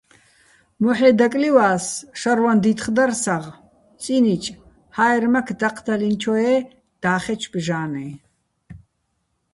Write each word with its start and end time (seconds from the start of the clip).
მოჰ̦ე́ 0.81 1.13
დაკლივა́ს, 1.19 1.85
შარვაჼ 2.19 2.53
დითხ 2.63 2.85
დარ 2.95 3.11
საღ, 3.23 3.43
წინიჭ, 4.01 4.43
ჰა́ერმაქ 4.95 5.47
დაჴდალინჩოე́ 5.59 6.59
და́ხეჩო̆ 7.01 7.49
ბჟა́ნეჼ. 7.53 8.07